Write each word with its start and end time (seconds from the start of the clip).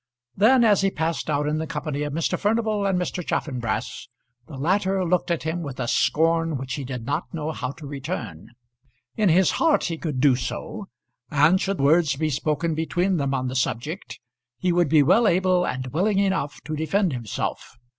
Then 0.35 0.63
as 0.63 0.81
he 0.81 0.89
passed 0.89 1.29
out 1.29 1.45
in 1.45 1.59
the 1.59 1.67
company 1.67 2.01
of 2.01 2.11
Mr. 2.11 2.35
Furnival 2.35 2.87
and 2.87 2.97
Mr. 2.97 3.23
Chaffanbrass, 3.23 4.07
the 4.47 4.57
latter 4.57 5.05
looked 5.05 5.29
at 5.29 5.43
him 5.43 5.61
with 5.61 5.79
a 5.79 5.87
scorn 5.87 6.57
which 6.57 6.73
he 6.73 6.83
did 6.83 7.05
not 7.05 7.31
know 7.35 7.51
how 7.51 7.69
to 7.73 7.85
return. 7.85 8.47
In 9.15 9.29
his 9.29 9.51
heart 9.61 9.83
he 9.83 9.99
could 9.99 10.19
do 10.19 10.35
so; 10.35 10.87
and 11.29 11.61
should 11.61 11.77
words 11.79 12.15
be 12.15 12.31
spoken 12.31 12.73
between 12.73 13.17
them 13.17 13.35
on 13.35 13.47
the 13.47 13.55
subject, 13.55 14.19
he 14.57 14.71
would 14.71 14.89
be 14.89 15.03
well 15.03 15.27
able 15.27 15.65
and 15.67 15.85
willing 15.93 16.17
enough 16.17 16.59
to 16.63 16.75
defend 16.75 17.13
himself. 17.13 17.77